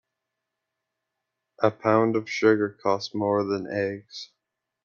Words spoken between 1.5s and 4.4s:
A pound of sugar costs more than eggs.